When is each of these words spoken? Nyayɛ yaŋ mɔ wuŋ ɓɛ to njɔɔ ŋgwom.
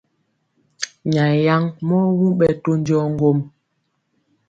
Nyayɛ 1.11 1.39
yaŋ 1.47 1.63
mɔ 1.87 1.97
wuŋ 2.17 2.31
ɓɛ 2.39 2.47
to 2.63 2.71
njɔɔ 2.79 3.05
ŋgwom. 3.13 3.39